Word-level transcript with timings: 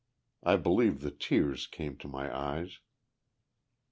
I 0.41 0.55
believe 0.55 1.01
the 1.01 1.11
tears 1.11 1.67
came 1.67 1.95
to 1.99 2.07
my 2.07 2.35
eyes. 2.35 2.79